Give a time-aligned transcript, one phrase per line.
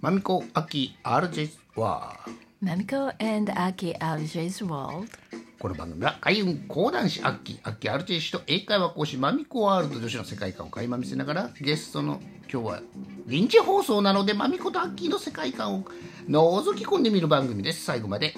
[0.00, 2.20] マミコアキ RJ は
[2.64, 5.08] Mamiko and Aki RJ's World
[5.58, 12.18] この番組は開運講談師アッキーアッキー RJ 氏と英会話講師マミコワールド女子の世界観を垣間見せながらゲストの
[12.50, 12.82] 今日は
[13.26, 15.84] 臨時放送なのでマミコとアッキーの世界観を
[16.26, 17.84] 覗き込んでみる番組です。
[17.84, 18.32] 最後まで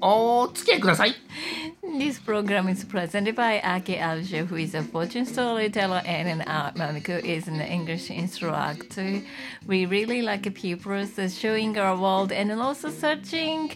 [0.00, 1.14] お付き合いください
[1.97, 6.75] This program is presented by Aki Alja, who is a fortune storyteller and an art.
[6.75, 9.21] Mamiko is an English instructor.
[9.65, 13.71] We really like pupils showing our world and also searching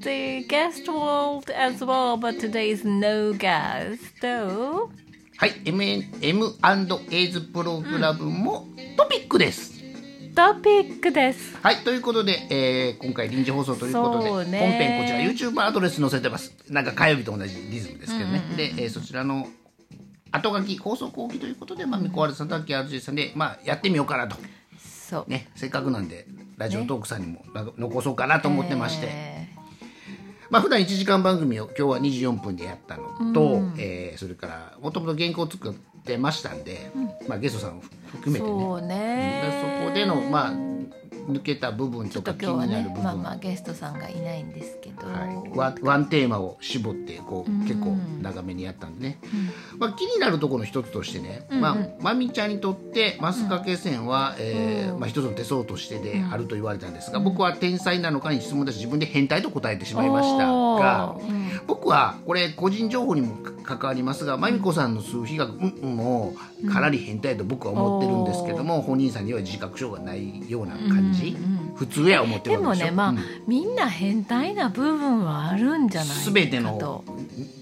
[0.00, 2.16] the guest world as well.
[2.16, 4.00] But today is no guest.
[4.20, 4.90] So,
[5.36, 9.77] はい、MN M&A's プログラムもトピックです。
[10.35, 11.57] Topic です。
[11.61, 16.53] はい、ということで、えー今回臨時放送ということで、本編こちら YouTube アドレス載せてます。
[16.69, 18.41] なんか火曜日と同じリズムですけどね。
[18.55, 19.47] で、えーそちらの
[20.31, 24.37] 後書き、放送後期ということで、まあ、みこわるさんとアッキー RJ さんで、まあ、やってみようかなと。
[24.77, 25.29] そう。
[25.29, 26.27] ね、せっかくなんで、
[26.57, 29.07] ラジオトークさんにもな残そうかなと思ってまして。
[29.09, 29.49] え
[30.51, 36.91] まあ普段1時間番組を今日は24分でやったのと、えーそれからもともと原稿を作ってましたんで、
[37.27, 38.45] まあ、ゲストさんを含めて
[38.81, 39.83] ね。
[39.83, 40.68] そこでの、まあ、
[41.31, 48.99] 抜けた部分とちょっとか気今日はねになる部分、まあまあゲストさんがいないんですけど、はい、ワンワンテーマを絞ってこう結構長めにやったんで。
[48.99, 49.17] ね、
[49.77, 61.15] まあ、気になるところの一つとしてね、まあ、まみちゃんにとってマスカケ線は、えーまあ、一つの手相としてであると言われたんですが、僕は天才なのかに質問だし自分で変態と答えてしまいましたが
[61.65, 66.33] 僕はこれ個人情報にも関わりますがまみこさんの数比学も
[66.71, 71.18] かなり変態と僕は思ってるんですけども、本人さんには自覚症がないような感じ、
[71.75, 73.19] 普通や思ってでるでもねまあ、うん。
[73.47, 76.31] みんな変態な部分はあるんじゃないかと。
[76.31, 77.03] 全ての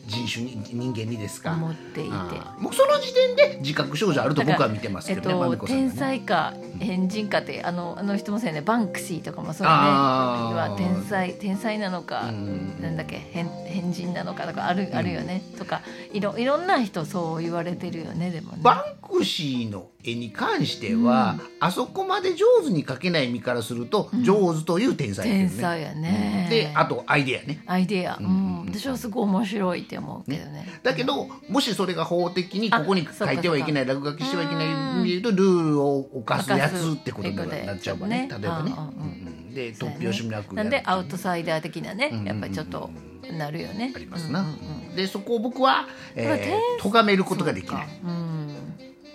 [0.08, 1.52] 人種に人間にですか？
[1.52, 2.10] 思っていて。
[2.10, 5.74] もうその時点で自覚症状あると僕は見てますえっけどね、まみと、ね。
[5.74, 8.62] 天才か変人かってあのあの人もそうやね。
[8.62, 9.78] バンクシーとかもそうやね。
[9.78, 15.42] は天才天才なのか、んなんだっけ変変人なのかとかある,、あるよね。
[15.58, 15.82] とか
[16.14, 18.60] いろいろんな人そう言われてるよねでもね。
[18.64, 25.48] バンクシーの絵に関しては、あそこまで上手に描けない身からすると、上手という天才ね。
[25.48, 27.62] 天才やね、であとアイデアね。
[27.66, 30.68] アイデア、うん私はすごい面白いって思うけどね。
[30.84, 38.28] だけどもしそれが法的にここに書いてはいけない落書きしてはいけないで言うとルールを犯すやつってことにななっちゃうわね。
[38.30, 38.74] 例えばね。
[38.78, 42.92] うんで突拍子もなくなんでアウトサイダー的なねやっぱりちょっと
[43.32, 43.92] なるよね。
[43.96, 44.46] ありますな。
[44.96, 47.88] でそこを僕は、えー、咎めることができない。
[48.04, 48.47] うん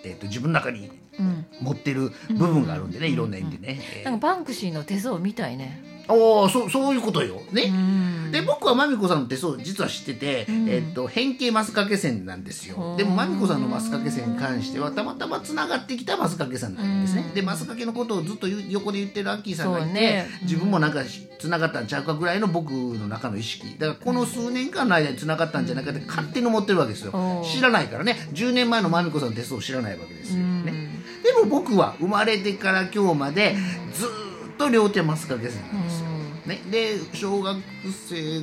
[0.03, 1.45] えー、と自分の中にうん。
[1.61, 3.79] 持ってる部分があるんでね、いろんな意味でね。
[3.97, 4.05] えー。
[4.05, 7.41] なんかバンクシーの手相みたいねおおそうそういうことよ。
[7.51, 7.63] ね。
[7.63, 8.31] うん。
[8.31, 12.95] で僕はまみこさんの手相実は知ってて、えっと変形マスカケ線なんですよ。
[12.97, 17.31] でもまみこさんのマスカケ線に関してはたまたまつながってきたマスカケ線なんですね。
[17.35, 20.27] でマスカケのことをずっと横で言ってるアッキーさんがいて、そうね。
[20.41, 21.03] 自分もなんか
[21.39, 27.11] つながったんちゃうかぐらいの僕の中の意識だからこの数年間の間につながったんじゃないかって勝手に思ってるわけですよ。
[27.13, 27.43] うん。
[27.43, 28.29] 知らないからね。
[28.33, 30.89] 10年前のまみこさんの手相を知らないわけですよね。
[31.23, 33.55] でも僕は生まれてから今日まで
[33.93, 34.32] ずーっと
[34.69, 36.07] 両手マスカケ線なんですよ。
[36.45, 37.57] ね、で小学
[38.09, 38.41] 生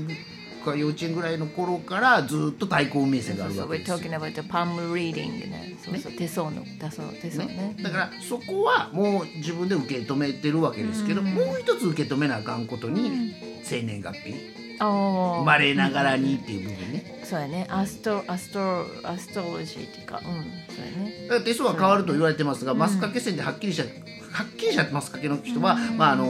[0.61, 3.97] か幼稚園ぐらいの頃からずっと対抗運命線があるわけ we're ですよ。
[3.99, 5.77] talking about the palm reading ね。
[5.83, 6.13] そうそう。
[6.13, 6.63] 手相の。
[6.63, 7.77] 手相手相ね。
[7.83, 13.35] だからそこはもう自分で受け止めてるわけですけど、もう一つ受け止めなあかんことに
[13.65, 14.35] 生年月日。
[14.57, 17.21] あ生まれながらにっていう部分ね。
[17.25, 17.67] そうやね。
[17.71, 20.19] astro astro astrology っていうか。
[20.19, 20.25] うん。
[20.25, 20.35] そう
[20.85, 21.27] やね。
[21.29, 26.25] だから手相は変わると言われてますが、マスカケ線ではっきりしたはっきりしたマスカケの人は、まああの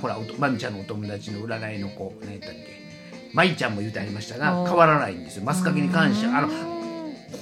[0.00, 3.30] ほらおとまみちゃんのお友達の占いの子何やったっけ？
[3.32, 5.44] まいちゃんも言うてありましたが変わらないんですよ。
[5.44, 6.38] マスカケに関しては。
[6.38, 6.48] あの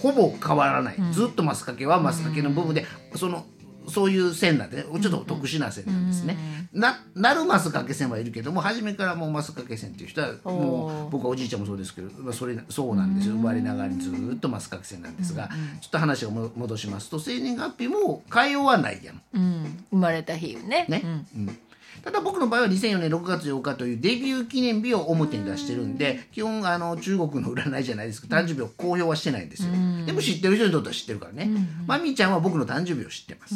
[0.02, 3.44] ほぼ変わらない、ずっとマスカケはマスカケの部分でその
[3.88, 6.37] そういう線なんでねちょっと特殊な線なんですね、
[6.72, 13.34] ななるマスカケ線はいるけども初めからもうマスカケ線っていう人はもう僕はおじいちゃんもそうですけど、まあ、それそうなんですよ。
[13.34, 15.48] 生まれながらにずっとマスカケ線なんですが、
[15.81, 19.23] ちょっと話をも戻しますと生年月日も変えようはないやん。
[19.34, 19.85] うん。
[19.90, 20.87] 生まれた日ね。
[20.88, 21.02] ね、
[21.35, 21.58] うん
[22.04, 29.72] ただ僕の場合は2004年6月8日というデビュー記念日を表に出してるんで基本あの中国の占いじゃないですけど誕生日を公表はしてないんですよ、
[30.06, 31.50] でも知ってる人にとっては知ってるからね、
[31.86, 33.54] まみちゃんは僕の誕生日を知ってます、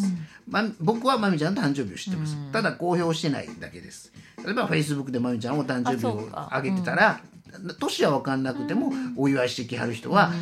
[0.48, 4.12] ま、僕はまみちゃんの誕生日を知ってます、ただ公表してないだけです。
[4.44, 7.20] 例えばフェイスブックでまみちゃんお誕生日をあげてたら、
[7.78, 10.32] 年は分かんなくてもお祝いしてきはる人は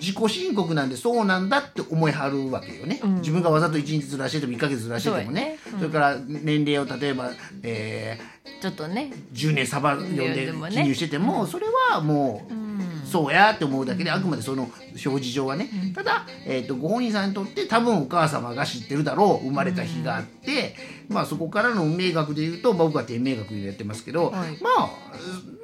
[0.00, 5.58] 自己申告なんでそうなんだって思いはるわけよね、自分がわざと1日ずらしてても1ヶ月ずらしててもね。
[5.64, 5.80] そうやね。
[5.80, 7.30] それから年齢を例えば、
[7.62, 8.18] え
[8.60, 9.12] ちょっとね。
[9.32, 20.76] ー10年サバ読んで記入してても、それはもう、そうやって思うだけであくまでその表示上はね、ただ、えー、とご本人さんにとって多分お母様が知ってるだろう生まれた日があって、
[21.08, 24.56] まあ、そこからの運命学でいうと、まあ僕は天命学でやってますけど、はい。
[24.62, 24.90] まあ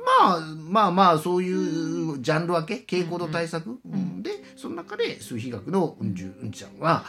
[0.07, 7.05] まあまあまあそういうジャンル分け傾向と対策、うんでその中で数比学のうんじゅうんちゃんは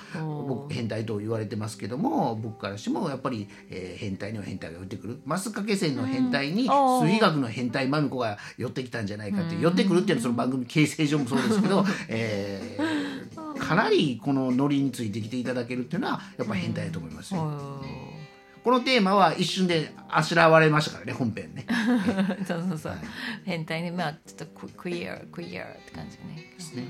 [0.48, 5.20] 僕変態と言われてますけども僕からしてもやっぱり、えー変態には変態が寄ってくる。
[5.26, 18.17] マス掛け線の変態に数比学の変態マミコが寄ってきたんじゃないかって寄ってくるっていうのはその番組形成上もそうですけど、 えーかなりこのノリについてきていただけるっていうのはやっぱ変態だと思いますよ。
[18.68, 21.66] このテーマは一瞬であしらわれましたからね本編ね。
[22.46, 22.94] そうそうそう、
[23.46, 26.52] 変態にまあちょっとククイアクイアって感じね。
[26.58, 26.84] ですね。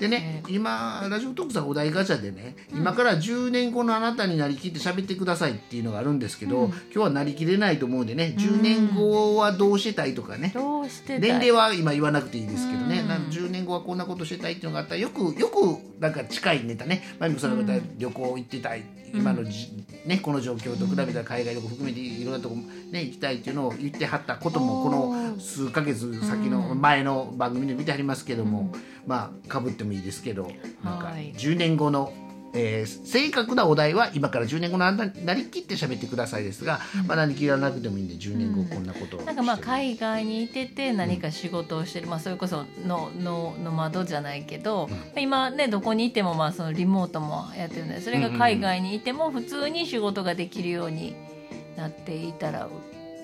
[0.00, 13.26] でね、今ラジオトークさんお題ガチャでね、今から10年後のあなたになりきって喋ってくださいっていうのがあるんですけど、今日はなりきれないと思うんでね10年後はどうしてたいとかね、どうして年齢はは今言わなくていいですけどね、なん。
[13.26, 17.02] か10年後はこんなことしてたいっていうのがあったらよくよくなんか近いネタね。
[17.18, 18.82] マミコさんの方旅行行ってたい、
[19.12, 22.56] 今のじ、ね、この状況と比べたら海外旅行含めていろんなとこ、
[22.90, 28.72] ね、行きたいっていうのを言ってはったこともこの数ヶ月先の前の番組で見てはりますけども、
[29.06, 30.50] まあかぶってもいいですけど
[30.82, 31.34] なんかはい。
[31.34, 32.14] 10年後の
[32.54, 51.14] えー正確なお題は今から10年後のあなたになりきって喋ってくださいですが、まあ何切らなくてもいいんで10年後こんなことをしてなんかまあ海外にいてて何か仕事をしてる、まあそれこそののの窓じゃないけど、今ねどこにいてもまあそのリモートもやってるんでそれが海外にいても普通に仕事ができるように
[51.76, 52.68] なっていたら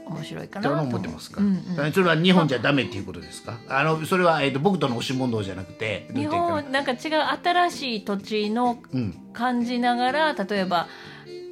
[0.06, 0.74] 面白いかなと。
[0.82, 1.92] 思ってますか、うんうん。
[1.92, 3.58] それは日本じゃダメっていうことですか？
[3.68, 6.98] あのそれは、えー、と僕との押し問答じゃなくて日本なんか違う
[7.42, 9.14] 新しい土地のうん。
[9.32, 10.88] 感じながら例えば、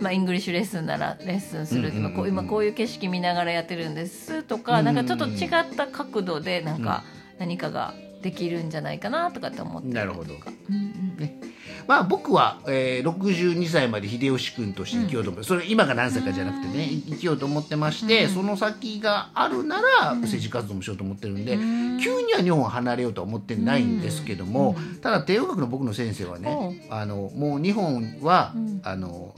[0.00, 7.04] まあ、 English レッスンならレッスンするとか、うんうん今こういう景色見ながらやってるんですとか、なんかちょっと違った角度でなんか
[7.38, 7.92] 何かが
[8.22, 10.32] できるんじゃないかなとかって思ってなるほど。
[10.32, 11.03] うんうん
[11.86, 21.56] まあ僕は、えー、62歳まで秀吉君として生きようと思って、それ今が何歳かじゃなくてね生きようと思ってまして、その先があるなら政治活動もしようと思ってるんで、
[22.02, 28.81] 急には日本を離れようとは思ってないんですけども、ただ帝王学の僕の先生はね、あのもう日本は、うん。
[28.84, 29.34] あの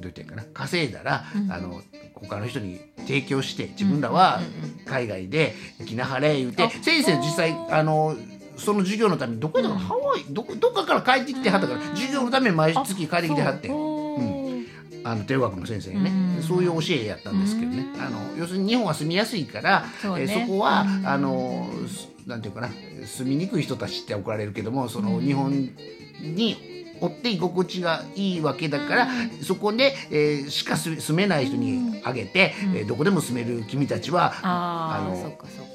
[0.00, 1.82] どう言ってんかな稼いだら、あの
[2.14, 4.40] 他の人に提供して自分らは
[4.86, 8.16] 海外で生きなはれ言うて、あ先生実際あの
[8.60, 10.24] その授業のためにどこやったかな、ハワイ？
[10.30, 10.54] どこ？
[10.54, 13.70] どっかから帰ってきてはったから授業のために毎月帰ってきてはって
[15.02, 16.42] あの帝王学の先生がね、うん。
[16.42, 20.24] そういう教えやったんですけどね、あの要するに日本は住みやすいからそうね。
[20.24, 22.68] えーそこは、あのすなんていうかな
[23.06, 25.70] 住みにくい人たちって怒られるけどもその日本
[26.20, 26.68] に
[27.00, 29.08] 追って居心地がいいわけだから、
[29.42, 35.69] そこで、えーしか住住めない人にあげて、えーどこでも住める君たちはああのそっかそっか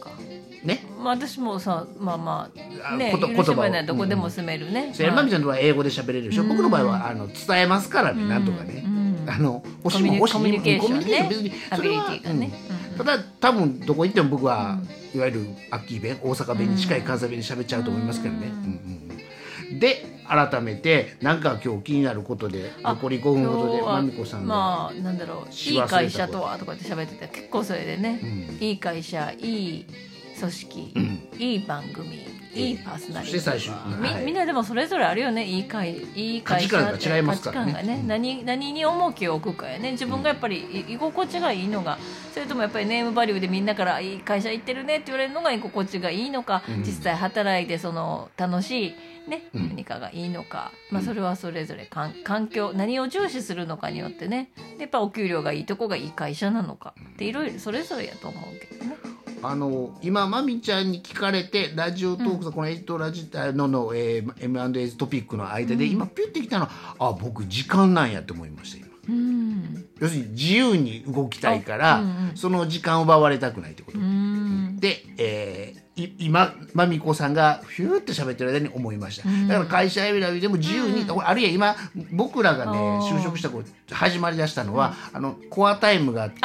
[0.65, 0.83] ね。
[0.97, 2.49] まあ私もさまあま
[2.83, 8.83] ああねこと言葉をないどこでも住めるね、それまみちゃんのは英語で喋れるでしょ、僕の場合はあの伝えますからね、なんとかね、
[9.27, 10.03] あの欲しコ
[10.39, 11.03] ミュニケーションね。
[11.03, 12.51] コミュニケーション別にそれはね。
[12.91, 12.97] うん。
[12.97, 14.79] ただ多分どこ行っても僕は、
[15.13, 18.53] いわゆるアッキー弁大阪弁に近い関西弁で喋っちゃうと思いますけどね、うん。
[18.53, 18.99] うん
[19.71, 19.79] うん。
[19.79, 28.57] で改めてなんか今日気になることで残り5分ほどでまみこさんが、まあなんだろういい会社とはとかって喋ってて結構それでね、うん。
[28.63, 29.85] いい会社いい
[30.39, 30.93] 組織、
[31.37, 33.39] いい番組いいパーソナリティ。
[33.39, 34.25] 最終みはい。
[34.25, 35.45] みんなでもそれぞれあるよね。
[35.45, 37.73] いい会いい会社価値観が違いますからね。
[37.73, 38.07] 価値観がね、うん。
[38.07, 39.91] 何何に重きを置くかやね。
[39.91, 41.97] 自分がやっぱりい居心地がいいのが
[42.33, 46.77] それともやっぱりネームバリューでみんなからいい会社行ってるねって言われるのが居心地がいいのか、うん。
[46.79, 48.95] 実際働いてその楽しい
[49.29, 49.69] ね、うん。
[49.69, 54.51] 何かがいいのか、まあ、それはそれぞれ環環境何を重視するのかによってね。
[54.77, 58.94] でやっぱお給料がいいとこがいい会社なのかっていろいろそれぞれやと思うけどね。
[59.47, 68.87] あの今まみちゃんに聞かれてラジオトークさ、このエイトラジのの、えー、M&A トピックの間で、今ピュッてきたのはあ僕時間なんやって思いました今。
[69.07, 69.85] うん。
[69.99, 72.35] 要するに自由に動きたいから、あうんうん。
[72.35, 74.77] その時間を奪われたくないってこと、うん。
[74.79, 81.75] で、えーい今まみこさんがフューって喋ってる間に思いました、だから会社選びでも自由に、あるいは今
[82.11, 82.77] 僕らがね
[83.09, 86.39] 就職した頃始まりだしたのは、あのコアタイムがあって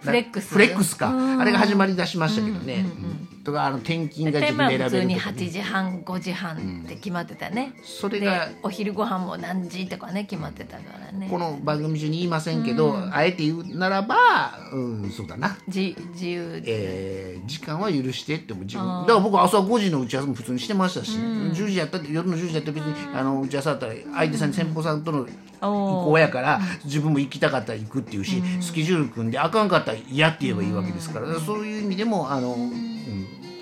[0.00, 0.52] フレックス。
[0.52, 1.40] フレックスか、うん。
[1.40, 5.42] あれが始まりだしましたけどね、うんとかあの転勤がで自分で選まあ普通にべるとかね。
[5.46, 11.28] 8時半5時半って決まってたね、でそれがお昼ご飯も何時とかね決まってたからね。
[11.30, 15.56] この番組中に言いませんけど、あえて言うならば、うん、そうだな。
[15.66, 25.30] 自自由で、えー時間は許してっても自分だから僕朝5時の打ち合わせも普通にしてましたし、10時やったって夜の10時やったら別にあの打ち合わせだったら相手さんに先方さんとの意
[25.62, 32.89] おー向やから自分も行きたかったら行くっていうし、スケジュール組んであかんかったら嫌って言えばいいわけですから、そういう意味でもあの、うん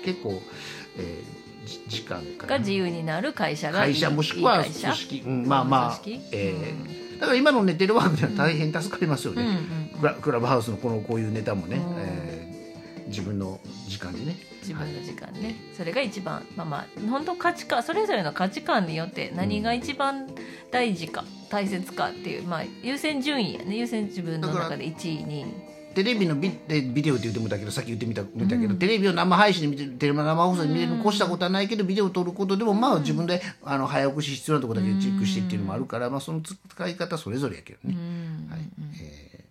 [0.03, 0.41] 結構
[0.97, 3.93] えーじ時間が自由になる会社がいい。
[3.93, 6.01] 会社もしくは組織、うん、まあまあ
[6.31, 9.45] えーだから今のねテレワークでは大変助かりますよね、
[9.99, 11.95] クラクラブハウスのこのこういうネタもね、うん。
[11.99, 12.49] えー
[13.09, 14.37] 自分の時間でね。
[14.61, 20.27] 自分の時間ね、それが一番まあまあ本当価値観それぞれの価値観によって何が一番
[20.69, 23.77] 大事か、大切かっていうまあ優先順位やね。
[23.77, 25.45] 優先自分の中で1位2位
[25.93, 37.95] テレビのビえビデオって言ってもたけどさっき言ってみた見たけど、テレビを生配信で見てるテレビ生放送で見れるに越したことはないけど、ビデオを撮ることでもまあ自分であの早送し必要なところだけチェックしてっていうのもあるから、まあその使い方それぞれやけどね、
[38.49, 38.59] はい。
[39.01, 39.49] えー。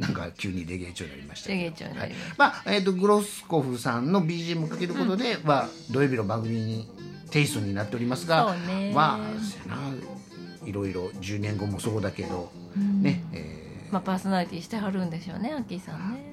[0.00, 1.58] なんか急にレゲエ調になりましたけど。
[1.58, 6.88] レゲエ調になりまあえー、とグロスコフさんの BGM かけることで、まあ、土曜日の番組に
[7.30, 8.56] テイストになっておりますが
[8.94, 12.50] まあいろいろ10年後もそうだけど、
[13.90, 16.24] まあパーソナリティしてはるんでしょうねアッキーさんね。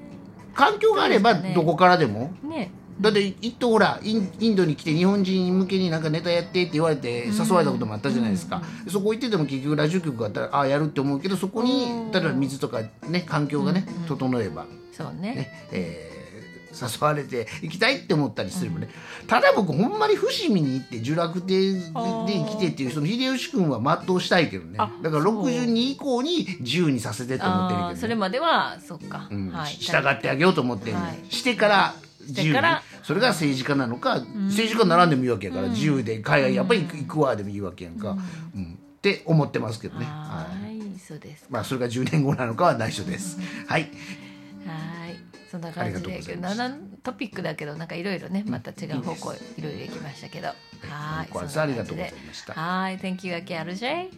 [0.54, 2.70] ー環境があればどこからでも、ね。
[3.00, 12.10] だって一頭ほらインインドに来て日本人向けになんかネタやってって言われて誘われたこともあったじゃないですか、そこ行ってても結局ラジオ局があったらああやるって思うけどそこにうん。
[12.10, 14.66] 例えば水とかね環境がね、整えば。
[14.92, 15.34] そうね。
[15.34, 16.17] ねえー
[16.80, 18.88] 誘われて行きたいって思ったりすればね、
[19.26, 24.76] ただ僕ほんまに伏見に行って呪楽亭で生きてっていうその秀吉君は全うしたいけどね。
[24.78, 25.46] あだからそう。
[25.46, 27.96] 62以降に自由にさせてと思ってるけど、ね。
[27.96, 29.50] それまではそっか、うん。
[29.50, 29.72] はい。
[29.72, 31.34] 従ってあげようと思ってる、はい。
[31.34, 32.60] してから自由に。
[33.02, 38.16] それが政治家なのか、政治家に並んでもいいわけやから、自由で海外やっぱり行くわでもいいわけやんか、
[38.54, 38.78] うん。
[38.98, 43.90] って思ってますけどね、ははいそうですまあ、それが10年後なのかは内緒です、はいはい
[45.50, 46.60] そんな感じでございます。
[46.60, 50.48] 7トピックだけどなんかいろいろねまた違う方向いろいろ行きましたけど。
[50.48, 50.54] は
[51.24, 51.28] い。
[51.30, 52.52] ごありがとうございました。
[52.54, 54.10] はい Thank you アキ RJ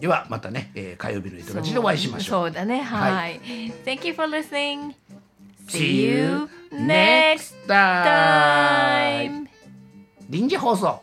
[0.00, 2.46] ではまたね、えー火曜日の糸がちでお会いしましょう。
[2.46, 2.80] そうだね。
[2.80, 3.40] はい、は
[3.84, 4.94] Thank you for listening.
[5.68, 9.48] See you next time.
[10.30, 11.02] 臨時放送